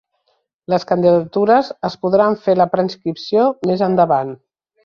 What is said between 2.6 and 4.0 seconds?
la preinscripció més